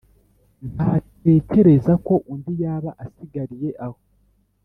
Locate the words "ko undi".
2.05-2.53